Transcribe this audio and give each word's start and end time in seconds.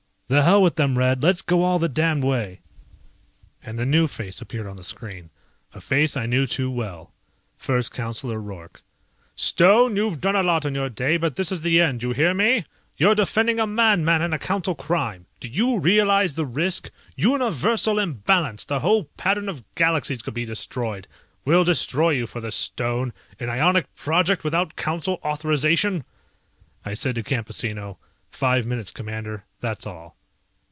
"The 0.31 0.43
hell 0.43 0.61
with 0.61 0.75
them, 0.75 0.97
Red, 0.97 1.21
let's 1.21 1.41
go 1.41 1.61
all 1.61 1.77
the 1.77 1.89
damned 1.89 2.23
way!" 2.23 2.61
And 3.61 3.81
a 3.81 3.85
new 3.85 4.07
face 4.07 4.39
appeared 4.39 4.65
on 4.65 4.77
the 4.77 4.81
screen. 4.85 5.29
A 5.73 5.81
face 5.81 6.15
I 6.15 6.25
knew 6.25 6.47
too 6.47 6.71
well. 6.71 7.11
First 7.57 7.91
Councillor 7.91 8.39
Roark. 8.39 8.81
"Stone! 9.35 9.97
You've 9.97 10.21
done 10.21 10.37
a 10.37 10.41
lot 10.43 10.63
in 10.63 10.73
your 10.73 10.87
day 10.87 11.17
but 11.17 11.35
this 11.35 11.51
is 11.51 11.63
the 11.63 11.81
end, 11.81 12.01
you 12.01 12.13
hear 12.13 12.33
me? 12.33 12.63
You're 12.95 13.13
defending 13.13 13.59
a 13.59 13.67
madman 13.67 14.21
in 14.21 14.31
a 14.31 14.39
Council 14.39 14.73
crime. 14.73 15.25
Do 15.41 15.49
you 15.49 15.79
realize 15.79 16.35
the 16.35 16.45
risk? 16.45 16.91
Universal 17.17 17.99
imbalance! 17.99 18.63
The 18.63 18.79
whole 18.79 19.09
pattern 19.17 19.49
of 19.49 19.65
galaxies 19.75 20.21
could 20.21 20.33
be 20.33 20.45
destroyed! 20.45 21.09
We'll 21.43 21.65
destroy 21.65 22.11
you 22.11 22.25
for 22.25 22.39
this, 22.39 22.55
Stone. 22.55 23.11
An 23.37 23.49
ionic 23.49 23.93
project 23.97 24.45
without 24.45 24.77
Council 24.77 25.19
authorization." 25.25 26.05
I 26.85 26.93
said 26.93 27.15
to 27.15 27.21
Campesino, 27.23 27.97
"Five 28.31 28.65
minutes, 28.65 28.91
Commander. 28.91 29.43
That's 29.59 29.85
all." 29.85 30.15